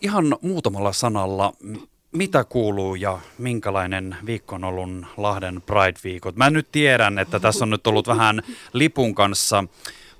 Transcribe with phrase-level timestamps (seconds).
[0.00, 1.52] ihan muutamalla sanalla,
[2.12, 6.36] mitä kuuluu ja minkälainen viikko on ollut Lahden Pride-viikot?
[6.36, 8.42] Mä nyt tiedän, että tässä on nyt ollut vähän
[8.72, 9.64] lipun kanssa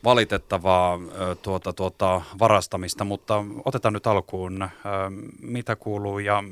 [0.05, 0.99] valitettavaa
[1.43, 4.69] tuota, tuota, varastamista, mutta otetaan nyt alkuun,
[5.41, 6.45] mitä kuuluu ja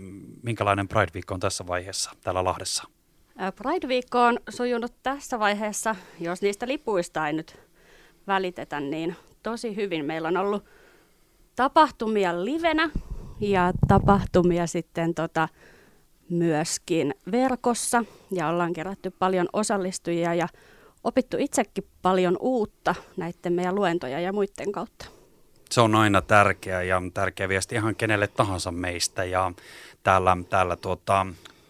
[0.42, 2.84] minkälainen Pride-viikko on tässä vaiheessa täällä Lahdessa?
[3.56, 7.60] Pride-viikko on sujunut tässä vaiheessa, jos niistä lipuista ei nyt
[8.26, 10.04] välitetä, niin tosi hyvin.
[10.04, 10.64] Meillä on ollut
[11.56, 12.90] tapahtumia livenä
[13.40, 15.48] ja tapahtumia sitten tota,
[16.30, 20.48] myöskin verkossa ja ollaan kerätty paljon osallistujia ja
[21.04, 25.06] opittu itsekin paljon uutta näiden meidän luentoja ja muiden kautta.
[25.70, 29.52] Se on aina tärkeä ja tärkeä viesti ihan kenelle tahansa meistä ja
[30.02, 31.26] täällä, täällä tuota,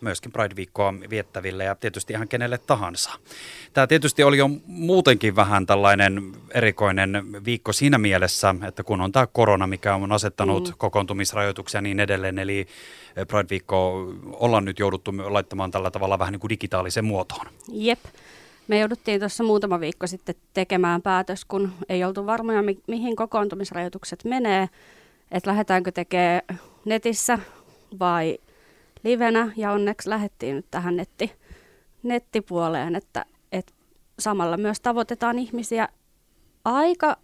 [0.06, 3.10] myöskin Pride-viikkoa viettäville ja tietysti ihan kenelle tahansa.
[3.73, 9.27] Tämä tietysti oli jo muutenkin vähän tällainen erikoinen viikko siinä mielessä, että kun on tämä
[9.27, 10.74] korona, mikä on asettanut mm.
[10.78, 12.66] kokoontumisrajoituksia niin edelleen, eli
[13.28, 17.47] Pride-viikko ollaan nyt jouduttu laittamaan tällä tavalla vähän niin kuin digitaalisen muotoon.
[17.73, 18.00] Jep.
[18.69, 24.25] Me jouduttiin tuossa muutama viikko sitten tekemään päätös, kun ei oltu varmoja, mi- mihin kokoontumisrajoitukset
[24.25, 24.69] menee,
[25.30, 26.42] että lähdetäänkö tekemään
[26.84, 27.39] netissä
[27.98, 28.39] vai
[29.05, 31.33] livenä, ja onneksi lähdettiin nyt tähän netti,
[32.02, 33.72] nettipuoleen, että, että
[34.19, 35.89] samalla myös tavoitetaan ihmisiä
[36.64, 37.17] aika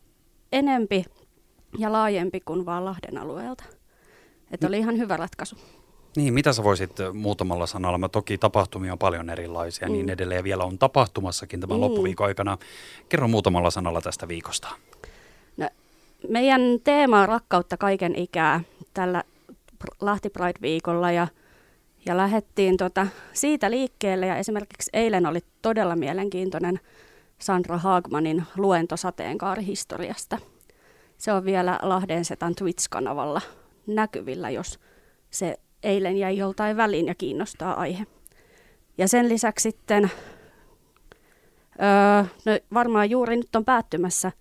[0.53, 1.05] enempi
[1.78, 3.65] ja laajempi kuin vaan Lahden alueelta.
[4.50, 5.56] Että oli ihan hyvä ratkaisu.
[6.17, 7.98] Niin, mitä sä voisit muutamalla sanalla?
[7.98, 10.06] Mä toki tapahtumia on paljon erilaisia, niin mm.
[10.06, 11.81] niin edelleen vielä on tapahtumassakin tämän mm.
[11.81, 12.59] loppuviikon aikana.
[13.09, 14.69] Kerro muutamalla sanalla tästä viikosta.
[15.56, 15.69] No,
[16.28, 18.61] meidän teema on rakkautta kaiken ikää
[18.95, 19.25] tällä
[20.00, 21.28] Lahti Pride-viikolla ja,
[22.06, 26.81] ja lähdettiin tota siitä liikkeelle ja esimerkiksi eilen oli todella mielenkiintoinen
[27.39, 30.39] Sandra Haagmanin luento sateenkaarihistoriasta.
[31.19, 33.41] Se on vielä Lahden Setan Twitch-kanavalla
[33.86, 34.81] näkyvillä, jos
[35.31, 38.06] se eilen jäi joltain väliin ja kiinnostaa aihe.
[38.98, 40.11] Ja sen lisäksi sitten,
[41.82, 44.32] öö, no varmaan juuri nyt on päättymässä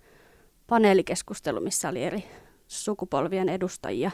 [0.67, 2.23] paneelikeskustelu, missä oli eri
[2.67, 4.11] sukupolvien edustajia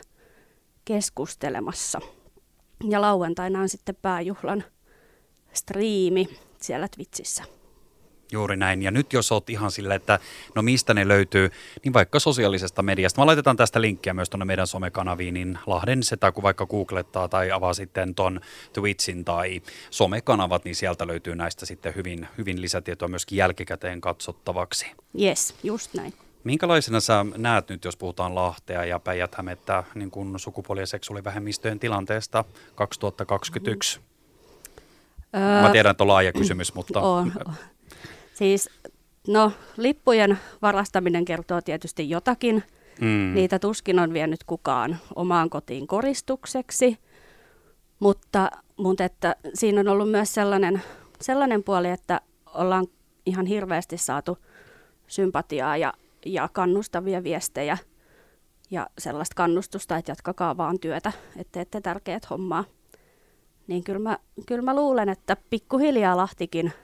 [0.85, 1.99] keskustelemassa.
[2.83, 4.63] Ja lauantaina on sitten pääjuhlan
[5.53, 6.29] striimi
[6.61, 7.43] siellä Twitchissä.
[8.31, 8.81] Juuri näin.
[8.81, 10.19] Ja nyt jos olet ihan sillä, että
[10.55, 11.49] no mistä ne löytyy,
[11.83, 13.21] niin vaikka sosiaalisesta mediasta.
[13.21, 17.51] Mä laitetaan tästä linkkiä myös tuonne meidän somekanaviin, niin Lahden setä, kun vaikka googlettaa tai
[17.51, 18.41] avaa sitten ton
[18.73, 24.85] Twitchin tai somekanavat, niin sieltä löytyy näistä sitten hyvin, hyvin lisätietoa myöskin jälkikäteen katsottavaksi.
[25.21, 26.13] Yes, just näin.
[26.43, 29.35] Minkälaisena sä näet nyt, jos puhutaan Lahtea ja päijät
[29.95, 32.43] niin kuin sukupuoli- ja seksuaalivähemmistöjen tilanteesta
[32.75, 33.99] 2021?
[35.33, 35.39] Mm.
[35.39, 37.01] Mä tiedän, että on laaja kysymys, mutta...
[37.01, 37.33] On.
[38.33, 38.69] Siis,
[39.27, 42.63] no, lippujen varastaminen kertoo tietysti jotakin.
[43.01, 43.33] Mm.
[43.33, 46.97] Niitä tuskin on vienyt kukaan omaan kotiin koristukseksi.
[47.99, 50.81] Mutta, mutta että siinä on ollut myös sellainen,
[51.21, 52.21] sellainen puoli, että
[52.53, 52.87] ollaan
[53.25, 54.37] ihan hirveästi saatu
[55.07, 55.93] sympatiaa ja,
[56.25, 57.77] ja kannustavia viestejä
[58.71, 62.63] ja sellaista kannustusta, että jatkakaa vaan työtä, että teette tärkeät hommaa.
[63.67, 66.73] Niin kyllä mä, kyllä mä luulen, että pikkuhiljaa Lahtikin–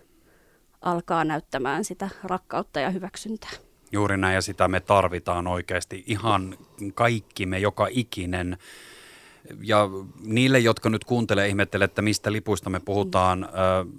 [0.83, 3.49] alkaa näyttämään sitä rakkautta ja hyväksyntää.
[3.91, 6.57] Juuri näin ja sitä me tarvitaan oikeasti ihan
[6.93, 8.57] kaikki me, joka ikinen.
[9.61, 9.89] Ja
[10.25, 13.49] niille, jotka nyt kuuntelee ihmettelee, että mistä lipuista me puhutaan,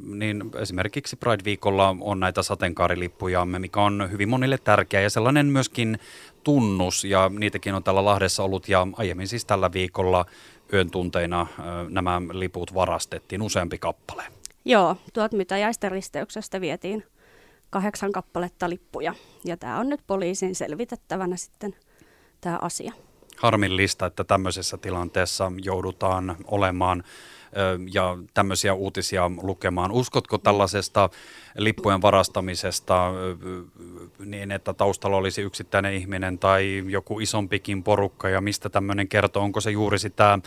[0.05, 0.19] mm.
[0.19, 5.99] niin esimerkiksi Pride-viikolla on näitä sateenkaarilippuja, mikä on hyvin monille tärkeä ja sellainen myöskin
[6.45, 10.27] tunnus, ja niitäkin on täällä Lahdessa ollut, ja aiemmin siis tällä viikolla
[10.73, 11.47] yön tunteina
[11.89, 14.23] nämä liput varastettiin useampi kappale.
[14.65, 17.05] Joo, tuot Mytäjäisten risteyksestä vietiin
[17.71, 19.15] kahdeksan kappaletta lippuja.
[19.45, 21.77] Ja tämä on nyt poliisin selvitettävänä sitten
[22.41, 22.93] tämä asia.
[23.37, 27.05] Harmillista, että tämmöisessä tilanteessa joudutaan olemaan
[27.93, 29.93] ja tämmöisiä uutisia lukemaan.
[29.93, 31.11] Uskotko tällaisesta
[31.59, 33.13] lippujen varastamisesta
[34.19, 39.43] niin, että taustalla olisi yksittäinen ihminen tai joku isompikin porukka ja mistä tämmöinen kertoo?
[39.43, 40.39] Onko se juuri sitä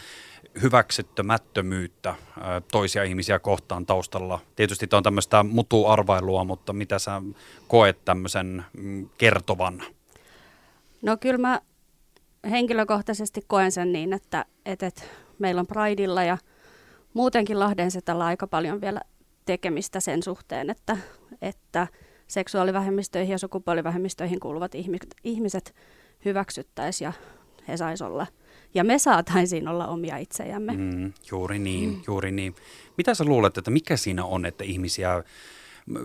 [0.61, 2.15] hyväksyttämättömyyttä
[2.71, 4.39] toisia ihmisiä kohtaan taustalla?
[4.55, 7.21] Tietysti tämä on tämmöistä mutuarvailua, mutta mitä sä
[7.67, 9.83] koet tämmöisen mm, kertovan?
[11.01, 11.61] No kyllä mä
[12.49, 15.03] henkilökohtaisesti koen sen niin, että, että, että
[15.39, 16.37] meillä on Prideilla ja
[17.13, 19.01] muutenkin Lahden tällä aika paljon vielä
[19.45, 20.97] tekemistä sen suhteen, että,
[21.41, 21.87] että
[22.27, 24.71] seksuaalivähemmistöihin ja sukupuolivähemmistöihin kuuluvat
[25.23, 25.75] ihmiset
[26.25, 27.13] hyväksyttäisiin ja
[27.67, 28.27] he saisivat olla
[28.73, 30.73] ja me saataisiin olla omia itsejämme.
[30.73, 32.01] Mm, juuri niin, mm.
[32.07, 32.55] juuri niin.
[32.97, 35.23] Mitä sä luulet, että mikä siinä on, että ihmisiä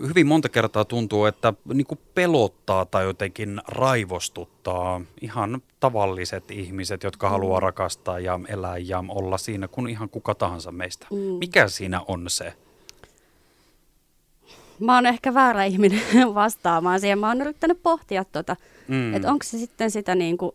[0.08, 7.26] hyvin monta kertaa tuntuu, että niin kuin pelottaa tai jotenkin raivostuttaa ihan tavalliset ihmiset, jotka
[7.26, 7.31] mm.
[7.31, 11.06] haluaa rakastaa ja elää ja olla siinä kuin ihan kuka tahansa meistä.
[11.11, 11.19] Mm.
[11.19, 12.52] Mikä siinä on se?
[14.81, 16.02] Mä oon ehkä väärä ihminen
[16.34, 17.19] vastaamaan siihen.
[17.19, 18.56] Mä oon yrittänyt pohtia, tuota,
[18.88, 19.14] mm.
[19.14, 20.52] että onko se sitten sitä niin kuin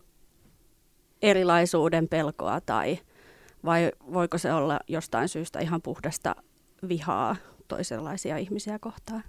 [1.22, 2.98] erilaisuuden pelkoa tai
[3.64, 6.36] vai voiko se olla jostain syystä ihan puhdasta
[6.88, 7.36] vihaa
[7.68, 9.22] toisenlaisia ihmisiä kohtaan.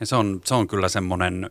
[0.00, 1.50] Ja se on, se on kyllä semmoinen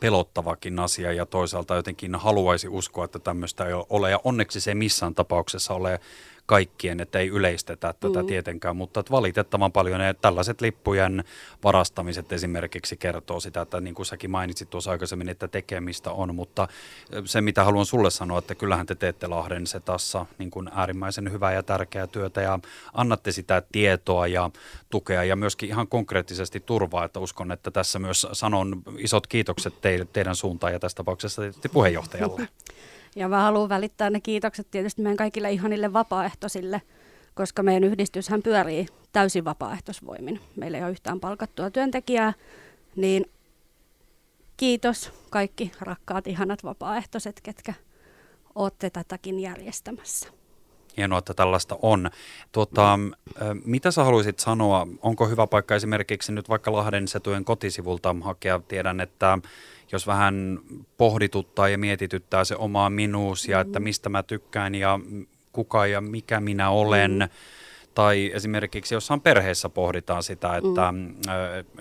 [0.00, 4.10] pelottavakin asia ja toisaalta jotenkin haluaisi uskoa, että tämmöistä ei ole.
[4.10, 6.00] Ja onneksi se ei missään tapauksessa ole
[6.50, 8.26] kaikkien, että ei yleistetä tätä mm.
[8.26, 11.24] tietenkään, mutta valitettavan paljon ne tällaiset lippujen
[11.64, 16.68] varastamiset esimerkiksi kertoo sitä, että niin kuin säkin mainitsit tuossa aikaisemmin, että tekemistä on, mutta
[17.24, 21.32] se mitä haluan sulle sanoa, että kyllähän te teette Lahden se tässä niin kuin äärimmäisen
[21.32, 22.58] hyvää ja tärkeää työtä ja
[22.92, 24.50] annatte sitä tietoa ja
[24.90, 30.06] tukea ja myöskin ihan konkreettisesti turvaa, että uskon, että tässä myös sanon isot kiitokset teille,
[30.12, 32.48] teidän suuntaan ja tässä tapauksessa tietysti puheenjohtajalle.
[33.16, 36.82] Ja mä haluan välittää ne kiitokset tietysti meidän kaikille ihanille vapaaehtoisille,
[37.34, 40.40] koska meidän yhdistyshän pyörii täysin vapaaehtoisvoimin.
[40.56, 42.32] Meillä ei ole yhtään palkattua työntekijää,
[42.96, 43.30] niin
[44.56, 47.74] kiitos kaikki rakkaat ihanat vapaaehtoiset, ketkä
[48.54, 50.39] olette tätäkin järjestämässä.
[51.00, 52.10] Hienoa, että tällaista on.
[52.52, 52.98] Tuota,
[53.64, 58.60] mitä sä haluaisit sanoa, onko hyvä paikka esimerkiksi nyt vaikka Lahden Setujen kotisivulta hakea?
[58.68, 59.38] Tiedän, että
[59.92, 60.58] jos vähän
[60.96, 63.60] pohdituttaa ja mietityttää se omaa minuusia, mm.
[63.60, 65.00] että mistä mä tykkään ja
[65.52, 67.28] kuka ja mikä minä olen, mm.
[67.94, 71.14] Tai esimerkiksi jossain perheessä pohditaan sitä, että mm.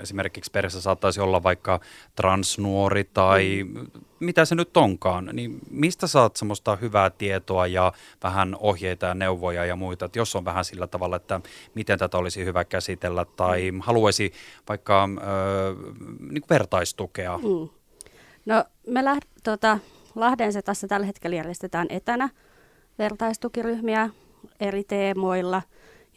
[0.01, 1.79] esimerkiksi perheessä saattaisi olla vaikka
[2.15, 3.87] transnuori tai mm.
[4.19, 9.65] mitä se nyt onkaan, niin mistä saat semmoista hyvää tietoa ja vähän ohjeita ja neuvoja
[9.65, 11.41] ja muita, että jos on vähän sillä tavalla, että
[11.75, 13.79] miten tätä olisi hyvä käsitellä tai mm.
[13.81, 14.33] haluaisi
[14.69, 15.09] vaikka äh,
[16.19, 17.37] niin vertaistukea.
[17.37, 17.79] Mm
[18.49, 19.79] No me läht, tota,
[20.15, 22.29] Lahden se tässä tällä hetkellä järjestetään etänä
[22.99, 24.09] vertaistukiryhmiä
[24.59, 25.61] eri teemoilla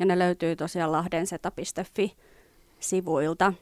[0.03, 2.17] ja ne löytyy tosiaan lahdenseta.fi
[2.81, 3.53] sivuilta.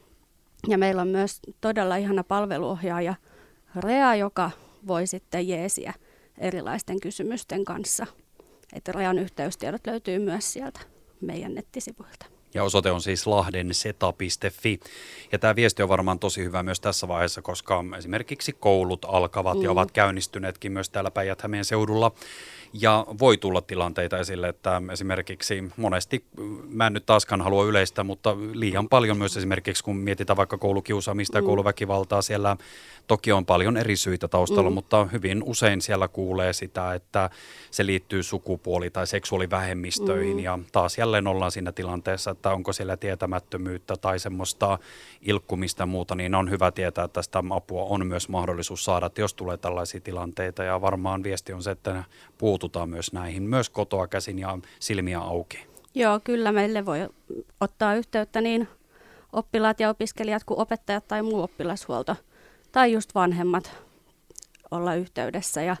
[0.67, 3.15] Ja meillä on myös todella ihana palveluohjaaja
[3.75, 4.51] Rea, joka
[4.87, 5.93] voi sitten jeesiä
[6.37, 8.07] erilaisten kysymysten kanssa.
[8.73, 10.79] Että Rean yhteystiedot löytyy myös sieltä
[11.21, 12.25] meidän nettisivuilta.
[12.53, 14.79] Ja osoite on siis lahdenseta.fi.
[15.31, 19.63] Ja tämä viesti on varmaan tosi hyvä myös tässä vaiheessa, koska esimerkiksi koulut alkavat mm.
[19.63, 22.11] ja ovat käynnistyneetkin myös täällä päijät seudulla.
[22.73, 26.25] Ja voi tulla tilanteita esille, että esimerkiksi monesti,
[26.69, 31.37] mä en nyt taaskaan halua yleistä, mutta liian paljon myös esimerkiksi kun mietitään vaikka koulukiusaamista
[31.37, 31.45] ja mm.
[31.45, 32.57] kouluväkivaltaa, siellä
[33.07, 34.73] toki on paljon eri syitä taustalla, mm.
[34.73, 37.29] mutta hyvin usein siellä kuulee sitä, että
[37.71, 40.43] se liittyy sukupuoli- tai seksuaalivähemmistöihin mm.
[40.43, 44.79] ja taas jälleen ollaan siinä tilanteessa, että onko siellä tietämättömyyttä tai semmoista
[45.21, 49.33] ilkkumista ja muuta, niin on hyvä tietää, että tästä apua on myös mahdollisuus saada, jos
[49.33, 52.03] tulee tällaisia tilanteita ja varmaan viesti on se, että
[52.61, 55.67] puututaan myös näihin, myös kotoa käsin ja silmiä auki.
[55.95, 56.99] Joo, kyllä meille voi
[57.59, 58.67] ottaa yhteyttä niin
[59.33, 62.15] oppilaat ja opiskelijat kuin opettajat tai muu oppilashuolto
[62.71, 63.71] tai just vanhemmat
[64.71, 65.75] olla yhteydessä ja,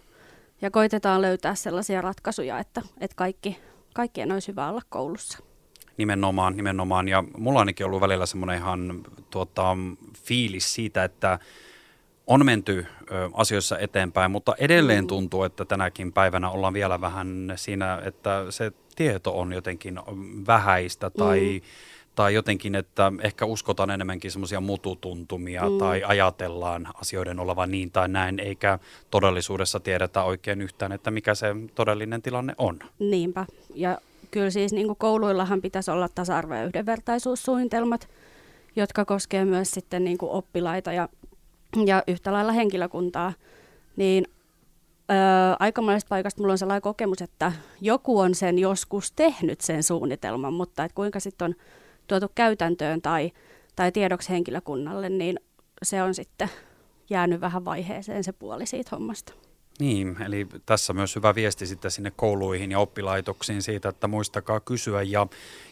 [0.61, 3.59] ja koitetaan löytää sellaisia ratkaisuja, että, että kaikki,
[3.93, 5.37] kaikkien olisi hyvä olla koulussa.
[5.97, 7.07] Nimenomaan, nimenomaan.
[7.07, 9.77] Ja mulla on ainakin ollut välillä semmoinen ihan tuota,
[10.23, 11.39] fiilis siitä, että
[12.31, 12.85] on menty
[13.33, 19.39] asioissa eteenpäin, mutta edelleen tuntuu, että tänäkin päivänä ollaan vielä vähän siinä, että se tieto
[19.39, 19.99] on jotenkin
[20.47, 21.67] vähäistä tai, mm.
[22.15, 25.77] tai jotenkin, että ehkä uskotaan enemmänkin semmoisia mututuntumia mm.
[25.77, 28.79] tai ajatellaan asioiden olevan niin tai näin, eikä
[29.09, 32.79] todellisuudessa tiedetä oikein yhtään, että mikä se todellinen tilanne on.
[32.99, 33.45] Niinpä.
[33.75, 33.97] Ja
[34.31, 38.09] kyllä siis niin kouluillahan pitäisi olla tasa-arvo- ja yhdenvertaisuussuunnitelmat,
[38.75, 41.09] jotka koskevat myös sitten niin oppilaita ja
[41.85, 43.33] ja yhtä lailla henkilökuntaa,
[43.95, 44.25] niin
[45.11, 45.17] öö,
[45.59, 47.51] aika monesta paikasta mulla on sellainen kokemus, että
[47.81, 51.55] joku on sen joskus tehnyt sen suunnitelman, mutta et kuinka sitten on
[52.07, 53.31] tuotu käytäntöön tai,
[53.75, 55.39] tai tiedoksi henkilökunnalle, niin
[55.83, 56.49] se on sitten
[57.09, 59.33] jäänyt vähän vaiheeseen se puoli siitä hommasta.
[59.79, 65.01] Niin, eli tässä myös hyvä viesti sitten sinne kouluihin ja oppilaitoksiin siitä, että muistakaa kysyä
[65.01, 65.27] ja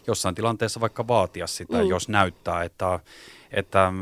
[0.07, 1.89] jossain tilanteessa vaikka vaatia sitä, mm.
[1.89, 2.99] jos näyttää, että,
[3.51, 3.93] että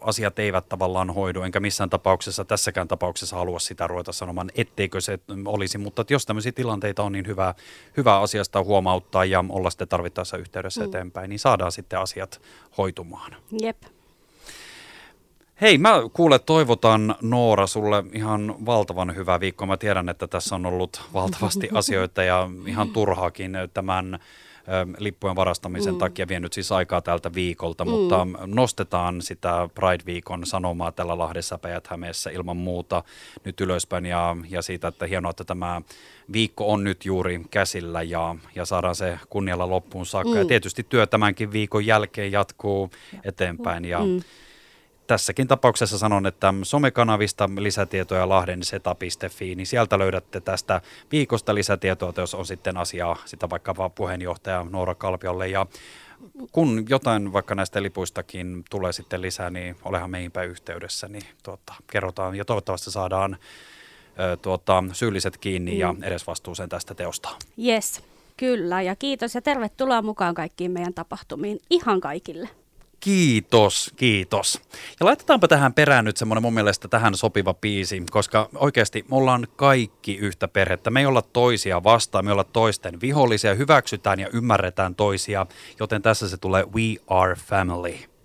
[0.00, 5.18] asiat eivät tavallaan hoidu, enkä missään tapauksessa, tässäkään tapauksessa halua sitä ruveta sanomaan, etteikö se
[5.44, 7.54] olisi, mutta jos tämmöisiä tilanteita on, niin hyvä,
[7.96, 10.88] hyvä asiasta huomauttaa ja olla sitten tarvittaessa yhteydessä mm.
[10.88, 12.40] eteenpäin, niin saadaan sitten asiat
[12.78, 13.36] hoitumaan.
[13.62, 13.82] Jep.
[15.60, 19.66] Hei, mä kuule toivotan Noora sulle ihan valtavan hyvää viikkoa.
[19.66, 24.18] Mä tiedän, että tässä on ollut valtavasti asioita ja ihan turhaakin tämän
[24.98, 25.98] lippujen varastamisen mm.
[25.98, 27.90] takia vienyt siis aikaa tältä viikolta, mm.
[27.90, 31.88] mutta nostetaan sitä Pride-viikon sanomaa tällä Lahdessa päijät
[32.32, 33.02] ilman muuta
[33.44, 35.82] nyt ylöspäin ja, ja siitä, että hienoa, että tämä
[36.32, 40.32] viikko on nyt juuri käsillä ja, ja saadaan se kunnialla loppuun saakka.
[40.32, 40.38] Mm.
[40.38, 42.90] Ja tietysti työ tämänkin viikon jälkeen jatkuu
[43.24, 44.20] eteenpäin ja mm
[45.08, 50.80] tässäkin tapauksessa sanon, että somekanavista lisätietoja lahdenSeta.fi, niin sieltä löydätte tästä
[51.12, 55.48] viikosta lisätietoa, jos on sitten asiaa sitä vaikka vaan puheenjohtaja Noora Kalpiolle.
[55.48, 55.66] Ja
[56.52, 62.36] kun jotain vaikka näistä lipuistakin tulee sitten lisää, niin olehan meihinpä yhteydessä, niin tuota, kerrotaan
[62.36, 63.36] ja toivottavasti saadaan
[64.32, 65.78] ö, tuota, syylliset kiinni mm.
[65.78, 67.28] ja edesvastuuseen tästä teosta.
[67.64, 68.02] Yes,
[68.36, 72.48] kyllä ja kiitos ja tervetuloa mukaan kaikkiin meidän tapahtumiin, ihan kaikille.
[73.00, 74.60] Kiitos, kiitos.
[75.00, 79.46] Ja laitetaanpa tähän perään nyt semmoinen mun mielestä tähän sopiva biisi, koska oikeasti me ollaan
[79.56, 80.90] kaikki yhtä perhettä.
[80.90, 85.46] Me ei olla toisia vastaan, me olla toisten vihollisia, hyväksytään ja ymmärretään toisia,
[85.80, 88.17] joten tässä se tulee We Are Family.